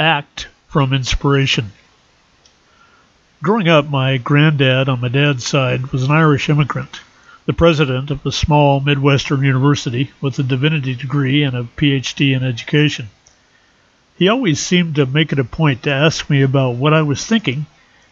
[0.00, 1.72] Act from inspiration.
[3.42, 7.00] Growing up, my granddad on my dad's side was an Irish immigrant,
[7.46, 12.44] the president of a small Midwestern university with a divinity degree and a PhD in
[12.44, 13.08] education.
[14.16, 17.26] He always seemed to make it a point to ask me about what I was
[17.26, 17.66] thinking,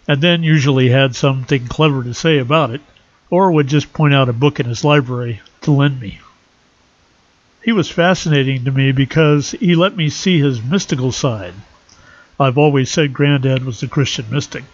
[0.09, 2.80] and then usually had something clever to say about it,
[3.30, 6.18] or would just point out a book in his library to lend me.
[7.62, 11.55] He was fascinating to me because he let me see his mystical side.
[12.39, 14.64] I've always said Granddad was a Christian mystic.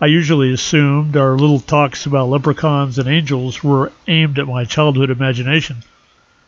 [0.00, 5.10] I usually assumed our little talks about leprechauns and angels were aimed at my childhood
[5.10, 5.84] imagination,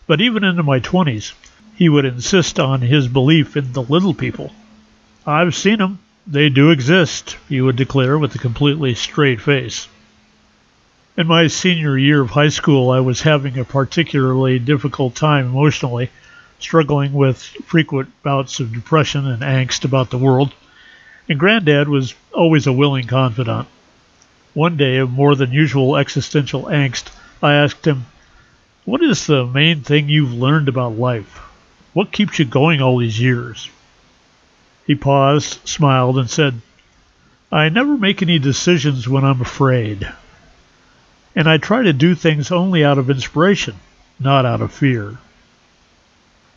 [0.08, 1.34] but even into my 20s,
[1.76, 4.52] he would insist on his belief in the little people.
[5.24, 6.00] I've seen 'em.
[6.26, 9.86] They do exist, he would declare with a completely straight face.
[11.16, 16.10] In my senior year of high school, I was having a particularly difficult time emotionally,
[16.58, 20.52] struggling with frequent bouts of depression and angst about the world
[21.28, 23.68] and Granddad was always a willing confidant.
[24.54, 27.10] One day of more than usual existential angst,
[27.42, 28.06] I asked him,
[28.86, 31.40] What is the main thing you've learned about life?
[31.92, 33.68] What keeps you going all these years?
[34.86, 36.62] He paused, smiled, and said,
[37.52, 40.10] I never make any decisions when I'm afraid.
[41.36, 43.74] And I try to do things only out of inspiration,
[44.18, 45.18] not out of fear.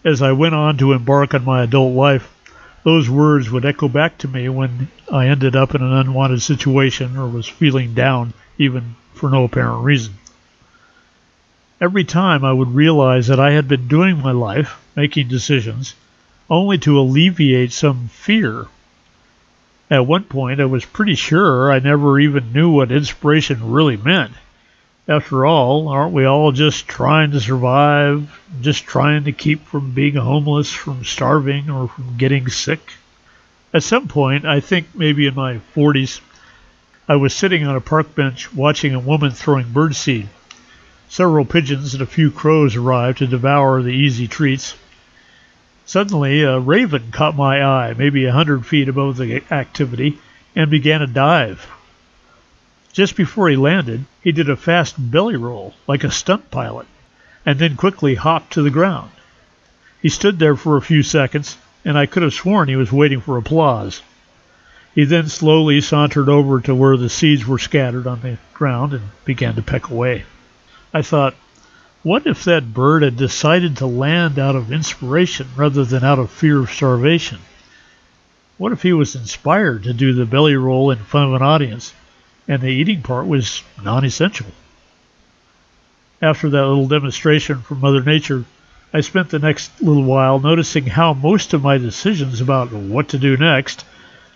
[0.03, 2.33] As I went on to embark on my adult life,
[2.83, 7.15] those words would echo back to me when I ended up in an unwanted situation
[7.15, 10.15] or was feeling down, even for no apparent reason.
[11.79, 15.93] Every time I would realize that I had been doing my life, making decisions,
[16.49, 18.65] only to alleviate some fear.
[19.91, 24.31] At one point, I was pretty sure I never even knew what inspiration really meant.
[25.07, 30.13] After all, aren't we all just trying to survive, just trying to keep from being
[30.13, 32.93] homeless, from starving, or from getting sick?
[33.73, 36.21] At some point, I think maybe in my 40s,
[37.09, 40.27] I was sitting on a park bench watching a woman throwing birdseed.
[41.09, 44.75] Several pigeons and a few crows arrived to devour the easy treats.
[45.83, 50.19] Suddenly, a raven caught my eye, maybe a hundred feet above the activity,
[50.55, 51.67] and began a dive.
[52.93, 56.87] Just before he landed, he did a fast belly roll, like a stunt pilot,
[57.45, 59.11] and then quickly hopped to the ground.
[60.01, 63.21] He stood there for a few seconds, and I could have sworn he was waiting
[63.21, 64.01] for applause.
[64.93, 69.03] He then slowly sauntered over to where the seeds were scattered on the ground and
[69.23, 70.25] began to peck away.
[70.93, 71.35] I thought,
[72.03, 76.29] what if that bird had decided to land out of inspiration rather than out of
[76.29, 77.39] fear of starvation?
[78.57, 81.93] What if he was inspired to do the belly roll in front of an audience
[82.47, 84.47] and the eating part was non essential.
[86.21, 88.45] After that little demonstration from Mother Nature,
[88.93, 93.17] I spent the next little while noticing how most of my decisions about what to
[93.17, 93.85] do next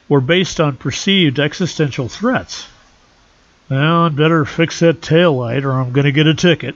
[0.08, 2.68] were based on perceived existential threats.
[3.70, 6.76] Well, I'd better fix that tail light or I'm going to get a ticket.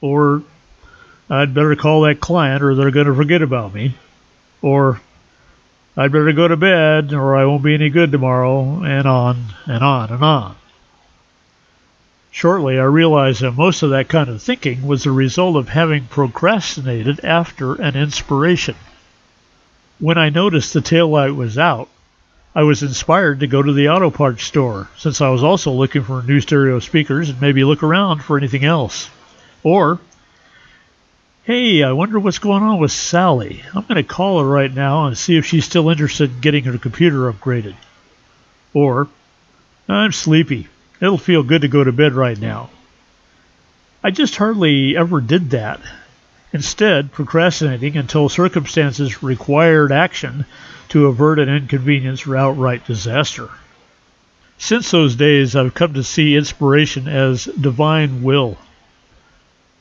[0.00, 0.42] Or
[1.28, 3.94] I'd better call that client or they're going to forget about me.
[4.62, 5.00] Or
[5.96, 9.82] I'd better go to bed or I won't be any good tomorrow, and on and
[9.82, 10.56] on and on.
[12.32, 16.04] Shortly, I realized that most of that kind of thinking was the result of having
[16.04, 18.76] procrastinated after an inspiration.
[19.98, 21.88] When I noticed the tail light was out,
[22.54, 26.02] I was inspired to go to the auto parts store, since I was also looking
[26.02, 29.10] for new stereo speakers and maybe look around for anything else.
[29.62, 30.00] Or,
[31.44, 33.62] hey, I wonder what's going on with Sally.
[33.74, 36.64] I'm going to call her right now and see if she's still interested in getting
[36.64, 37.74] her computer upgraded.
[38.72, 39.08] Or,
[39.88, 40.68] I'm sleepy.
[41.00, 42.70] It'll feel good to go to bed right now.
[44.02, 45.80] I just hardly ever did that.
[46.52, 50.44] Instead, procrastinating until circumstances required action
[50.88, 53.48] to avert an inconvenience or outright disaster.
[54.58, 58.58] Since those days, I've come to see inspiration as divine will.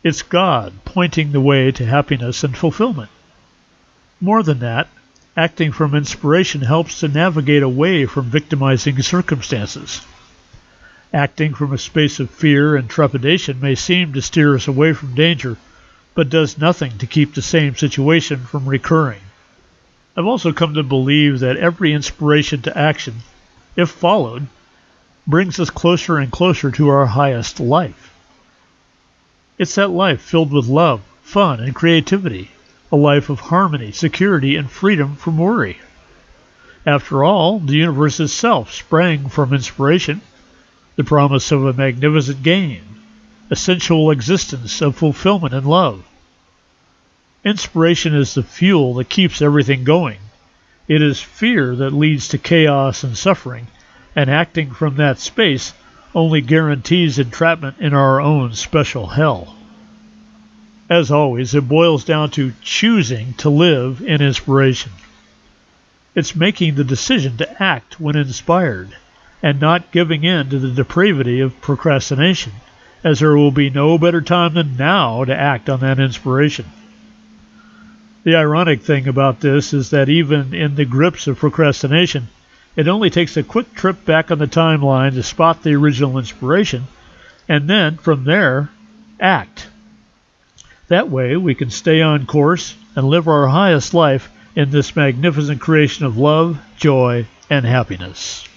[0.03, 3.09] It's God pointing the way to happiness and fulfillment.
[4.21, 4.87] More than that,
[5.35, 10.01] acting from inspiration helps to navigate away from victimizing circumstances.
[11.13, 15.15] Acting from a space of fear and trepidation may seem to steer us away from
[15.15, 15.57] danger,
[16.13, 19.21] but does nothing to keep the same situation from recurring.
[20.15, 23.15] I've also come to believe that every inspiration to action,
[23.75, 24.47] if followed,
[25.25, 28.13] brings us closer and closer to our highest life.
[29.57, 32.51] It's that life filled with love, fun, and creativity,
[32.91, 35.79] a life of harmony, security, and freedom from worry.
[36.85, 40.21] After all, the universe itself sprang from inspiration
[40.99, 42.81] the promise of a magnificent gain,
[43.49, 46.03] a sensual existence of fulfillment and love.
[47.45, 50.17] Inspiration is the fuel that keeps everything going,
[50.89, 53.67] It is fear that leads to chaos and suffering,
[54.13, 55.73] and acting from that space
[56.13, 59.55] only guarantees entrapment in our own special hell.
[60.89, 64.91] As always, it boils down to choosing to live in inspiration.
[66.13, 68.97] It's making the decision to act when inspired
[69.41, 72.51] and not giving in to the depravity of procrastination,
[73.03, 76.65] as there will be no better time than now to act on that inspiration.
[78.23, 82.27] The ironic thing about this is that even in the grips of procrastination,
[82.75, 86.83] it only takes a quick trip back on the timeline to spot the original inspiration,
[87.47, 88.69] and then from there,
[89.19, 89.67] act.
[90.89, 95.61] That way, we can stay on course and live our highest life in this magnificent
[95.61, 98.48] creation of love, joy, and happiness.